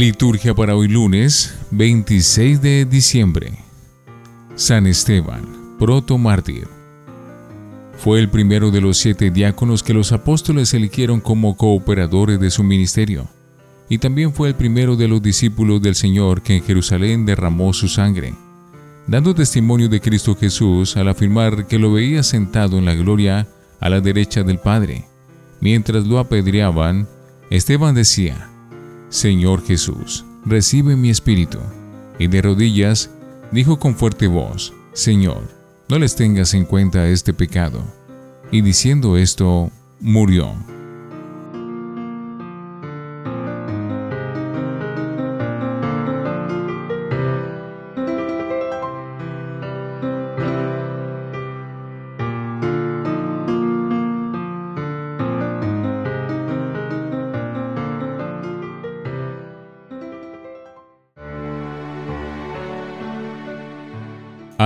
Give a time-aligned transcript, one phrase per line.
[0.00, 3.52] Liturgia para hoy lunes 26 de diciembre.
[4.54, 6.68] San Esteban, proto mártir.
[7.98, 12.64] Fue el primero de los siete diáconos que los apóstoles eligieron como cooperadores de su
[12.64, 13.28] ministerio,
[13.90, 17.86] y también fue el primero de los discípulos del Señor que en Jerusalén derramó su
[17.86, 18.32] sangre,
[19.06, 23.48] dando testimonio de Cristo Jesús al afirmar que lo veía sentado en la gloria
[23.80, 25.04] a la derecha del Padre.
[25.60, 27.06] Mientras lo apedreaban,
[27.50, 28.49] Esteban decía,
[29.10, 31.58] Señor Jesús, recibe mi espíritu.
[32.18, 33.10] Y de rodillas
[33.50, 35.48] dijo con fuerte voz, Señor,
[35.88, 37.82] no les tengas en cuenta este pecado.
[38.52, 39.70] Y diciendo esto,
[40.00, 40.54] murió.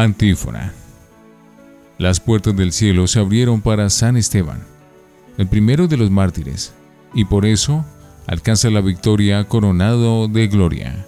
[0.03, 0.73] Antífona.
[1.99, 4.65] Las puertas del cielo se abrieron para San Esteban,
[5.39, 6.75] el primero de los mártires,
[7.15, 7.85] y por eso
[8.27, 11.07] alcanza la victoria coronado de gloria.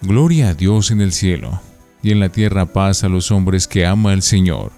[0.00, 1.60] Gloria a Dios en el cielo,
[2.02, 4.72] y en la tierra paz a los hombres que ama el Señor.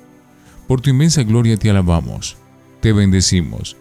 [0.66, 2.36] Por tu inmensa gloria te alabamos,
[2.80, 3.76] te bendecimos,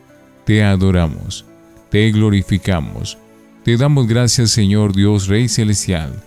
[0.45, 1.45] te adoramos,
[1.89, 3.17] te glorificamos,
[3.63, 6.21] te damos gracias Señor Dios Rey Celestial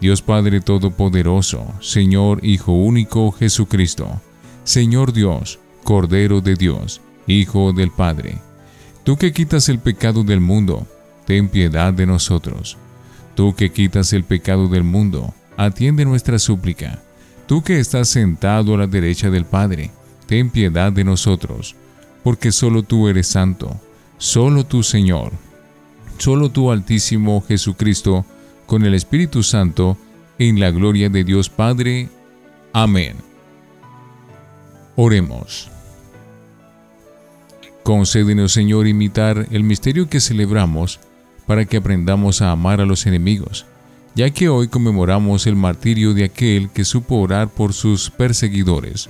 [0.00, 4.20] Dios Padre Todopoderoso, Señor Hijo único Jesucristo,
[4.62, 8.38] Señor Dios, Cordero de Dios, Hijo del Padre.
[9.02, 10.86] Tú que quitas el pecado del mundo,
[11.26, 12.76] ten piedad de nosotros.
[13.34, 17.02] Tú que quitas el pecado del mundo, atiende nuestra súplica.
[17.46, 19.90] Tú que estás sentado a la derecha del Padre,
[20.26, 21.74] ten piedad de nosotros,
[22.22, 23.80] porque solo tú eres santo,
[24.18, 25.32] solo tú Señor,
[26.18, 28.26] solo tú Altísimo Jesucristo,
[28.68, 29.96] con el Espíritu Santo,
[30.38, 32.10] en la gloria de Dios Padre.
[32.74, 33.16] Amén.
[34.94, 35.70] Oremos.
[37.82, 41.00] Concédenos, Señor, imitar el misterio que celebramos
[41.46, 43.64] para que aprendamos a amar a los enemigos,
[44.14, 49.08] ya que hoy conmemoramos el martirio de aquel que supo orar por sus perseguidores.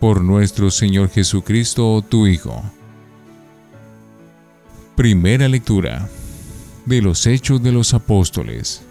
[0.00, 2.60] Por nuestro Señor Jesucristo, tu Hijo.
[4.96, 6.08] Primera lectura
[6.86, 8.82] de los Hechos de los Apóstoles.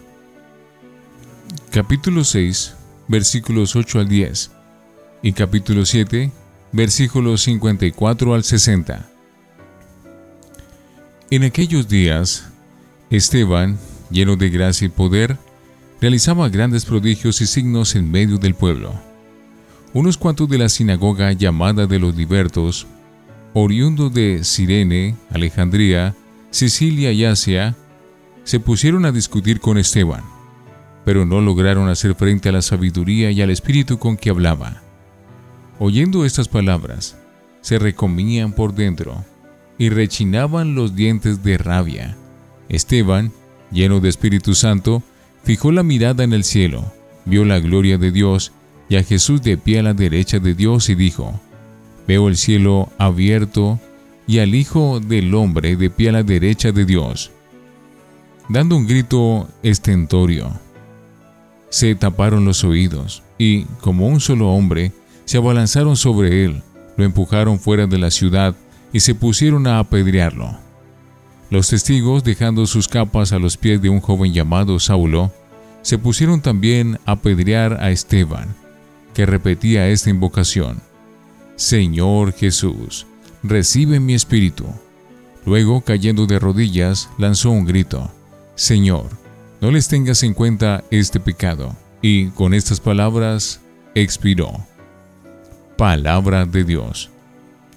[1.70, 2.76] Capítulo 6,
[3.08, 4.52] versículos 8 al 10
[5.22, 6.32] y capítulo 7,
[6.72, 9.10] versículos 54 al 60.
[11.30, 12.50] En aquellos días,
[13.12, 13.78] Esteban,
[14.10, 15.38] lleno de gracia y poder,
[16.02, 18.94] realizaba grandes prodigios y signos en medio del pueblo.
[19.94, 22.88] Unos cuantos de la sinagoga llamada de los libertos,
[23.54, 26.16] oriundos de Sirene, Alejandría,
[26.50, 27.76] Sicilia y Asia,
[28.44, 30.24] se pusieron a discutir con Esteban,
[31.06, 34.82] pero no lograron hacer frente a la sabiduría y al espíritu con que hablaba.
[35.80, 37.18] Oyendo estas palabras,
[37.62, 39.26] se recomían por dentro
[39.78, 42.18] y rechinaban los dientes de rabia.
[42.70, 43.32] Esteban,
[43.72, 45.04] lleno de Espíritu Santo,
[45.44, 46.94] fijó la mirada en el cielo,
[47.26, 48.52] vio la gloria de Dios
[48.90, 51.40] y a Jesús de pie a la derecha de Dios y dijo,
[52.08, 53.80] Veo el cielo abierto
[54.28, 57.32] y al Hijo del Hombre de pie a la derecha de Dios
[58.50, 60.52] dando un grito estentorio.
[61.70, 64.92] Se taparon los oídos y, como un solo hombre,
[65.26, 66.62] se abalanzaron sobre él,
[66.98, 68.56] lo empujaron fuera de la ciudad
[68.92, 70.58] y se pusieron a apedrearlo.
[71.50, 75.32] Los testigos, dejando sus capas a los pies de un joven llamado Saulo,
[75.82, 78.56] se pusieron también a apedrear a Esteban,
[79.14, 80.82] que repetía esta invocación,
[81.56, 83.06] Señor Jesús,
[83.44, 84.66] recibe mi espíritu.
[85.46, 88.12] Luego, cayendo de rodillas, lanzó un grito,
[88.56, 89.10] Señor,
[89.62, 91.76] no les tengas en cuenta este pecado.
[92.02, 93.62] Y con estas palabras
[93.96, 94.52] expiró.
[95.78, 97.10] Palabra de Dios.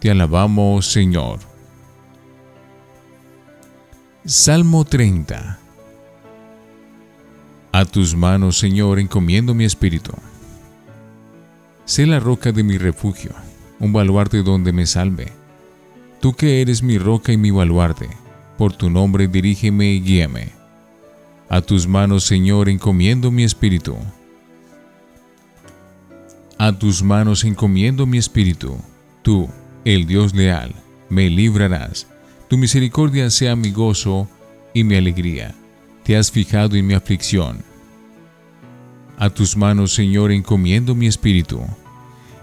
[0.01, 1.39] Te alabamos, Señor.
[4.25, 5.61] Salmo 30.
[7.71, 10.13] A tus manos, Señor, encomiendo mi espíritu.
[11.85, 13.31] Sé la roca de mi refugio,
[13.79, 15.31] un baluarte donde me salve.
[16.21, 18.09] Tú que eres mi roca y mi baluarte,
[18.59, 20.56] por tu nombre dirígeme y guíame.
[21.49, 23.97] A tus manos, Señor, encomiendo mi espíritu.
[26.59, 28.79] A tus manos encomiendo mi espíritu.
[29.23, 29.49] Tú,
[29.85, 30.75] el Dios leal,
[31.09, 32.09] me librarás.
[32.49, 34.29] Tu misericordia sea mi gozo
[34.75, 35.55] y mi alegría.
[36.03, 37.63] Te has fijado en mi aflicción.
[39.19, 41.61] A tus manos, Señor, encomiendo mi espíritu.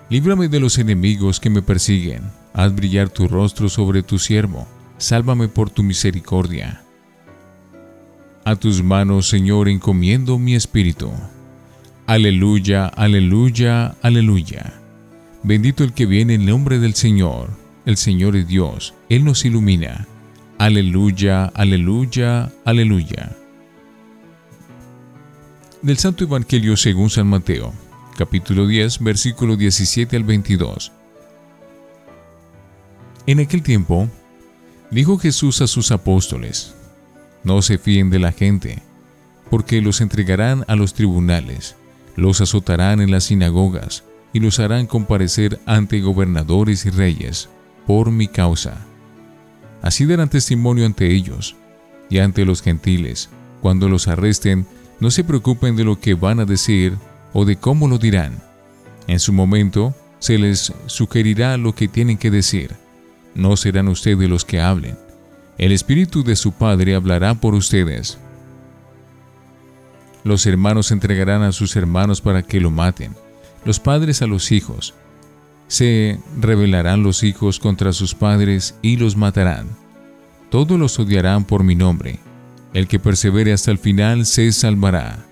[0.10, 2.24] Líbrame de los enemigos que me persiguen.
[2.54, 4.68] Haz brillar tu rostro sobre tu siervo.
[4.98, 6.83] Sálvame por tu misericordia.
[8.46, 11.10] A tus manos, Señor, encomiendo mi espíritu.
[12.08, 14.74] Aleluya, aleluya, aleluya.
[15.44, 17.52] Bendito el que viene en nombre del Señor.
[17.86, 20.08] El Señor es Dios, Él nos ilumina.
[20.58, 23.36] Aleluya, aleluya, aleluya.
[25.82, 27.74] Del Santo Evangelio según San Mateo,
[28.18, 30.92] capítulo 10, versículo 17 al 22.
[33.26, 34.10] En aquel tiempo,
[34.92, 36.76] dijo Jesús a sus apóstoles,
[37.44, 38.82] No se fíen de la gente,
[39.50, 41.76] porque los entregarán a los tribunales,
[42.16, 47.50] los azotarán en las sinagogas, y los harán comparecer ante gobernadores y reyes,
[47.86, 48.86] por mi causa.
[49.82, 51.56] Así darán testimonio ante ellos,
[52.10, 53.30] y ante los gentiles.
[53.62, 54.66] Cuando los arresten,
[55.00, 56.98] no se preocupen de lo que van a decir
[57.34, 58.42] o de cómo lo dirán.
[59.08, 62.84] En su momento, se les sugerirá lo que tienen que decir
[63.36, 64.98] no serán ustedes los que hablen.
[65.58, 68.18] El Espíritu de su Padre hablará por ustedes.
[70.24, 73.16] Los hermanos entregarán a sus hermanos para que lo maten,
[73.66, 74.94] los padres a los hijos.
[75.68, 79.68] Se rebelarán los hijos contra sus padres y los matarán.
[80.50, 82.20] Todos los odiarán por mi nombre.
[82.74, 85.26] El que persevere hasta el final se salvará.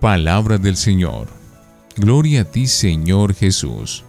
[0.00, 1.28] Palabra del Señor.
[1.96, 4.04] Gloria a ti, Señor Jesús.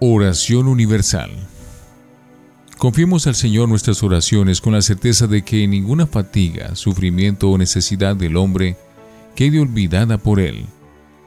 [0.00, 1.30] Oración universal.
[2.78, 8.16] Confiemos al Señor nuestras oraciones con la certeza de que ninguna fatiga, sufrimiento o necesidad
[8.16, 8.76] del hombre
[9.34, 10.66] quede olvidada por Él.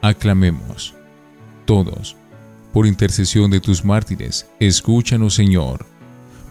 [0.02, 0.94] Aclamemos.
[1.66, 2.16] Todos,
[2.74, 5.86] por intercesión de tus mártires, escúchanos Señor,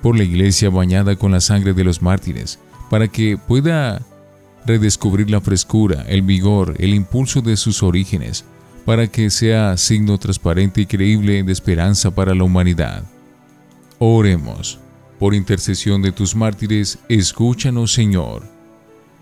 [0.03, 2.59] por la iglesia bañada con la sangre de los mártires,
[2.91, 4.03] para que pueda
[4.67, 8.45] redescubrir la frescura, el vigor, el impulso de sus orígenes,
[8.85, 13.05] para que sea signo transparente y creíble de esperanza para la humanidad.
[13.99, 14.81] Oremos.
[15.19, 18.43] Por intercesión de tus mártires, escúchanos, Señor.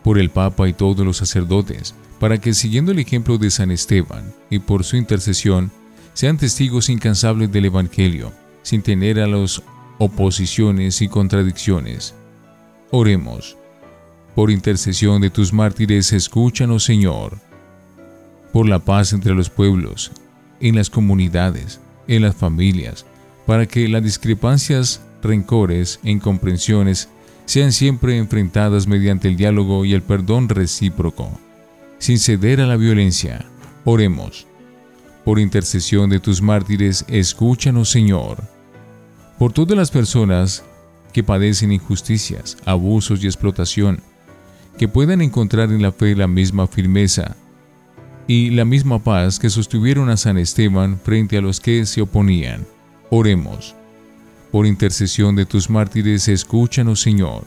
[0.02, 4.34] Por el Papa y todos los sacerdotes, para que siguiendo el ejemplo de San Esteban
[4.50, 5.70] y por su intercesión,
[6.12, 8.32] sean testigos incansables del Evangelio,
[8.62, 9.62] sin tener a las
[9.98, 12.14] oposiciones y contradicciones.
[12.90, 13.56] Oremos.
[14.34, 17.40] Por intercesión de tus mártires, escúchanos, Señor
[18.54, 20.12] por la paz entre los pueblos,
[20.60, 23.04] en las comunidades, en las familias,
[23.46, 27.08] para que las discrepancias, rencores e incomprensiones
[27.46, 31.30] sean siempre enfrentadas mediante el diálogo y el perdón recíproco,
[31.98, 33.44] sin ceder a la violencia.
[33.84, 34.46] Oremos.
[35.24, 38.42] Por intercesión de tus mártires, escúchanos, Señor.
[39.38, 40.64] Por todas las personas
[41.12, 44.00] que padecen injusticias, abusos y explotación,
[44.78, 47.36] que puedan encontrar en la fe la misma firmeza
[48.26, 52.66] y la misma paz que sostuvieron a San Esteban frente a los que se oponían.
[53.10, 53.74] Oremos.
[54.54, 57.42] Por intercesión de tus mártires, escúchanos, Señor,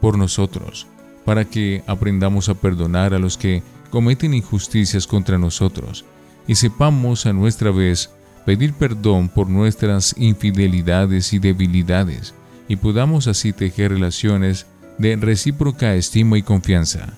[0.00, 0.86] por nosotros,
[1.26, 6.06] para que aprendamos a perdonar a los que cometen injusticias contra nosotros,
[6.46, 8.08] y sepamos a nuestra vez
[8.46, 12.32] pedir perdón por nuestras infidelidades y debilidades,
[12.66, 14.66] y podamos así tejer relaciones
[14.96, 17.12] de recíproca estima y confianza.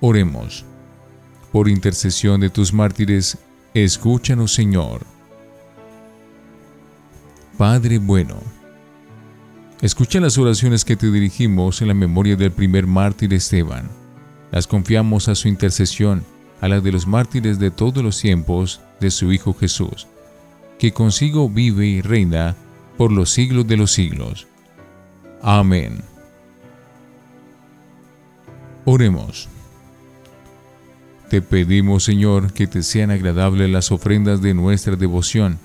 [0.00, 0.64] Oremos
[1.52, 3.38] por intercesión de tus mártires,
[3.74, 5.13] escúchanos Señor.
[7.58, 8.38] Padre bueno,
[9.80, 13.88] escucha las oraciones que te dirigimos en la memoria del primer mártir Esteban.
[14.50, 16.24] Las confiamos a su intercesión,
[16.60, 20.08] a la de los mártires de todos los tiempos de su Hijo Jesús,
[20.80, 22.56] que consigo vive y reina
[22.96, 24.48] por los siglos de los siglos.
[25.40, 26.02] Amén.
[28.84, 29.48] Oremos.
[31.30, 35.60] Te pedimos, Señor, que te sean agradables las ofrendas de nuestra devoción,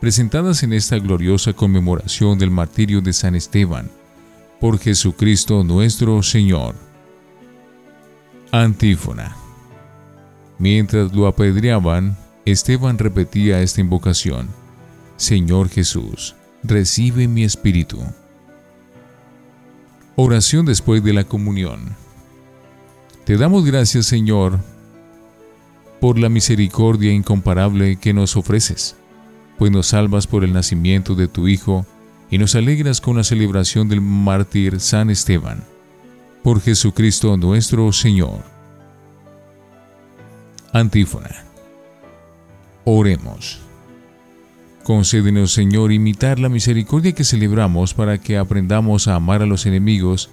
[0.00, 3.90] presentadas en esta gloriosa conmemoración del martirio de San Esteban,
[4.60, 6.74] por Jesucristo nuestro Señor.
[8.52, 9.36] Antífona.
[10.58, 14.48] Mientras lo apedreaban, Esteban repetía esta invocación,
[15.16, 17.98] Señor Jesús, recibe mi espíritu.
[20.14, 21.96] Oración después de la comunión.
[23.24, 24.60] Te damos gracias, Señor,
[26.00, 28.96] por la misericordia incomparable que nos ofreces,
[29.58, 31.86] pues nos salvas por el nacimiento de tu Hijo
[32.30, 35.64] y nos alegras con la celebración del mártir San Esteban.
[36.42, 38.42] Por Jesucristo nuestro Señor.
[40.72, 41.44] Antífona.
[42.84, 43.60] Oremos.
[44.84, 50.30] Concédenos, Señor, imitar la misericordia que celebramos para que aprendamos a amar a los enemigos,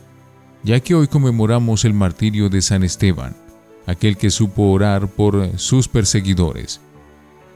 [0.64, 3.36] ya que hoy conmemoramos el martirio de San Esteban
[3.86, 6.80] aquel que supo orar por sus perseguidores,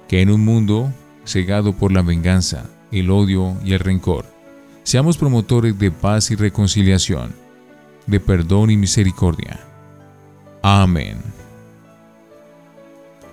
[0.07, 0.91] que en un mundo
[1.27, 4.25] cegado por la venganza, el odio y el rencor,
[4.84, 7.36] seamos promotores de paz y reconciliación,
[8.05, 9.60] de perdón y misericordia.
[10.62, 11.17] Amén.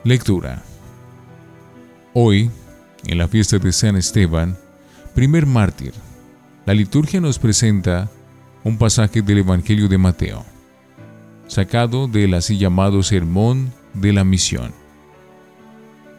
[0.02, 0.62] Lectura.
[2.12, 2.50] Hoy,
[3.06, 4.58] en la fiesta de San Esteban,
[5.14, 5.94] primer mártir,
[6.66, 8.10] la liturgia nos presenta
[8.64, 10.44] un pasaje del Evangelio de Mateo,
[11.46, 14.83] sacado del así llamado Sermón de la Misión.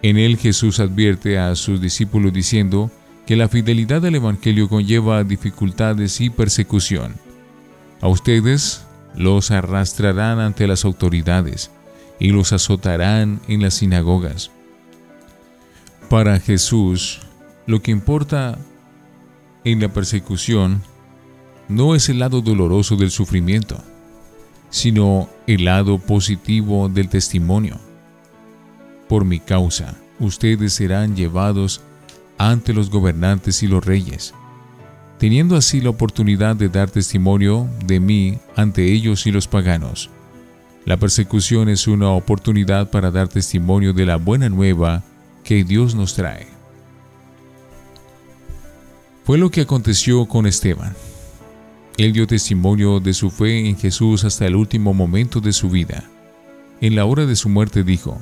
[0.06, 2.92] En él Jesús advierte a sus discípulos diciendo
[3.26, 7.16] que la fidelidad al Evangelio conlleva dificultades y persecución.
[8.02, 8.86] A ustedes
[9.16, 11.72] los arrastrarán ante las autoridades
[12.20, 14.52] y los azotarán en las sinagogas.
[16.08, 17.22] Para Jesús,
[17.66, 18.60] lo que importa
[19.64, 20.84] en la persecución
[21.68, 23.84] no es el lado doloroso del sufrimiento,
[24.70, 27.80] sino el lado positivo del testimonio.
[29.08, 31.82] Por mi causa, ustedes serán llevados
[32.38, 34.34] ante los gobernantes y los reyes,
[35.20, 40.10] teniendo así la oportunidad de dar testimonio de mí ante ellos y los paganos.
[40.86, 45.04] La persecución es una oportunidad para dar testimonio de la buena nueva
[45.44, 46.48] que Dios nos trae.
[49.24, 50.96] Fue lo que aconteció con Esteban.
[51.98, 56.04] Él dio testimonio de su fe en Jesús hasta el último momento de su vida.
[56.82, 58.20] En la hora de su muerte dijo,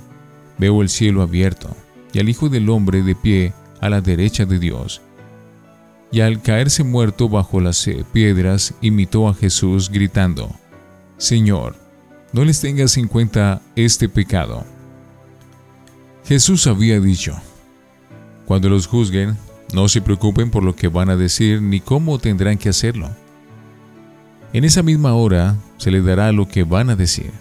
[0.64, 1.76] Veo el cielo abierto
[2.14, 3.52] y al Hijo del Hombre de pie
[3.82, 5.02] a la derecha de Dios.
[6.10, 10.56] Y al caerse muerto bajo las eh, piedras, imitó a Jesús gritando,
[11.18, 11.76] Señor,
[12.32, 14.64] no les tengas en cuenta este pecado.
[16.24, 17.36] Jesús había dicho,
[18.46, 19.36] Cuando los juzguen,
[19.74, 23.10] no se preocupen por lo que van a decir ni cómo tendrán que hacerlo.
[24.54, 27.34] En esa misma hora se les dará lo que van a decir.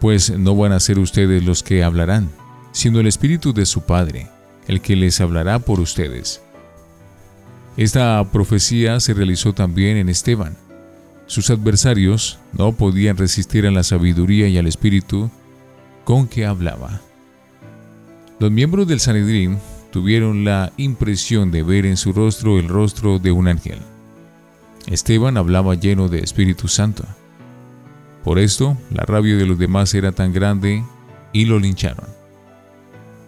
[0.00, 2.30] Pues no van a ser ustedes los que hablarán,
[2.72, 4.28] sino el Espíritu de su Padre,
[4.66, 6.40] el que les hablará por ustedes.
[7.76, 10.56] Esta profecía se realizó también en Esteban.
[11.26, 15.30] Sus adversarios no podían resistir a la sabiduría y al espíritu
[16.04, 17.00] con que hablaba.
[18.40, 19.58] Los miembros del Sanedrín
[19.92, 23.78] tuvieron la impresión de ver en su rostro el rostro de un ángel.
[24.86, 27.04] Esteban hablaba lleno de Espíritu Santo.
[28.28, 30.84] Por esto, la rabia de los demás era tan grande
[31.32, 32.04] y lo lincharon.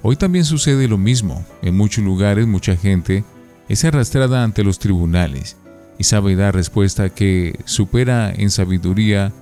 [0.02, 1.42] Hoy también sucede lo mismo.
[1.62, 3.24] En muchos lugares mucha gente
[3.70, 5.56] es arrastrada ante los tribunales
[5.98, 9.32] y sabe dar respuesta que supera en sabiduría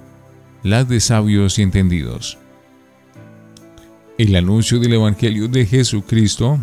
[0.62, 2.38] las de sabios y entendidos.
[4.17, 6.61] El anuncio del Evangelio de Jesucristo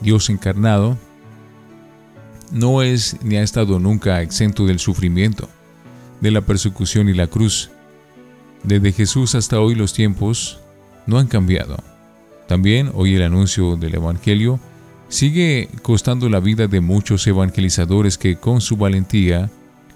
[0.00, 0.96] Dios encarnado,
[2.50, 5.46] no es ni ha estado nunca exento del sufrimiento,
[6.22, 7.70] de la persecución y la cruz.
[8.64, 10.58] Desde Jesús hasta hoy los tiempos
[11.06, 11.76] no han cambiado.
[12.48, 14.58] También hoy el anuncio del Evangelio
[15.08, 19.50] sigue costando la vida de muchos evangelizadores que con su valentía,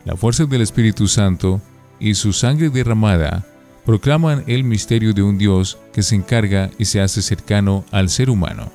[0.04, 1.62] la fuerza del Espíritu Santo
[1.98, 3.46] y su sangre derramada
[3.86, 8.28] proclaman el misterio de un Dios que se encarga y se hace cercano al ser
[8.28, 8.70] humano.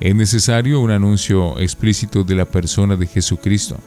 [0.00, 3.78] Es necesario un anuncio explícito de la persona de Jesucristo,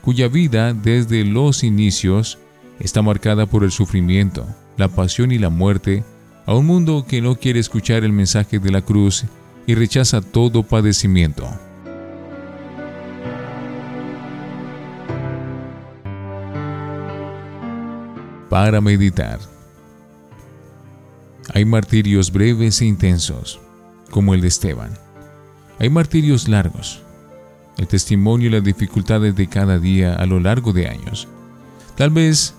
[0.00, 2.38] cuya vida desde los inicios
[2.80, 6.04] está marcada por el sufrimiento, la pasión y la muerte,
[6.46, 9.24] a un mundo que no quiere escuchar el mensaje de la cruz
[9.66, 11.48] y rechaza todo padecimiento.
[18.48, 19.38] Para meditar.
[21.52, 23.60] Hay martirios breves e intensos,
[24.10, 25.08] como el de Esteban
[25.80, 27.02] hay martirios largos,
[27.76, 31.28] el testimonio y las dificultades de cada día a lo largo de años.
[31.96, 32.54] Tal vez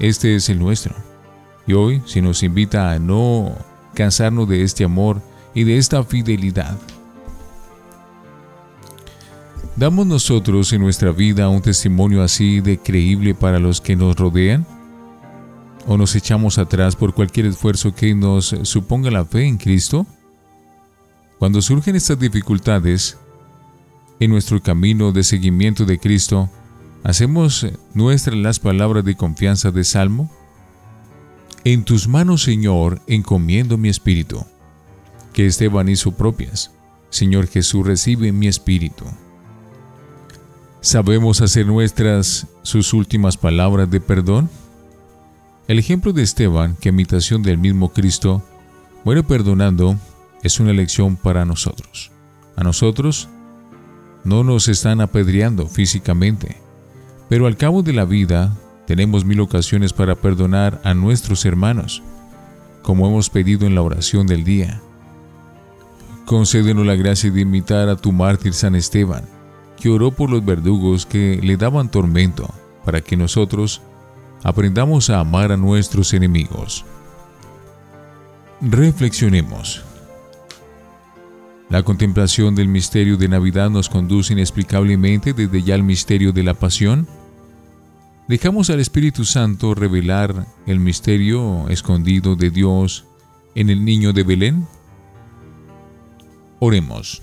[0.00, 0.94] este es el nuestro.
[1.66, 3.56] Y hoy se nos invita a no
[3.94, 5.22] cansarnos de este amor
[5.54, 6.78] y de esta fidelidad.
[9.76, 14.66] ¿Damos nosotros en nuestra vida un testimonio así de creíble para los que nos rodean?
[15.86, 20.06] ¿O nos echamos atrás por cualquier esfuerzo que nos suponga la fe en Cristo?
[21.38, 23.18] Cuando surgen estas dificultades
[24.20, 26.50] en nuestro camino de seguimiento de Cristo,
[27.04, 30.30] ¿hacemos nuestras las palabras de confianza de Salmo?
[31.64, 34.44] En tus manos, Señor, encomiendo mi espíritu.
[35.32, 36.72] Que Esteban hizo propias.
[37.10, 39.04] Señor Jesús, recibe mi espíritu.
[40.80, 44.50] ¿Sabemos hacer nuestras sus últimas palabras de perdón?
[45.68, 48.42] El ejemplo de Esteban, que imitación del mismo Cristo,
[49.04, 49.96] muere perdonando
[50.42, 52.10] es una lección para nosotros.
[52.56, 53.28] A nosotros
[54.24, 56.56] no nos están apedreando físicamente,
[57.32, 58.54] pero al cabo de la vida
[58.86, 62.02] tenemos mil ocasiones para perdonar a nuestros hermanos,
[62.82, 64.82] como hemos pedido en la oración del día.
[66.26, 69.24] Concédenos la gracia de imitar a tu mártir San Esteban,
[69.80, 72.52] que oró por los verdugos que le daban tormento,
[72.84, 73.80] para que nosotros
[74.42, 76.84] aprendamos a amar a nuestros enemigos.
[78.60, 79.82] Reflexionemos.
[81.70, 86.52] La contemplación del misterio de Navidad nos conduce inexplicablemente desde ya al misterio de la
[86.52, 87.08] pasión.
[88.28, 93.04] Dejamos al Espíritu Santo revelar el misterio escondido de Dios
[93.54, 94.66] en el niño de Belén.
[96.60, 97.22] Oremos.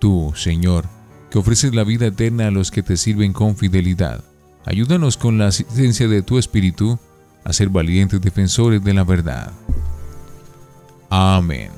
[0.00, 0.88] Tú, Señor,
[1.30, 4.24] que ofreces la vida eterna a los que te sirven con fidelidad,
[4.64, 6.98] ayúdanos con la asistencia de tu Espíritu
[7.44, 9.52] a ser valientes defensores de la verdad.
[11.10, 11.70] Amén.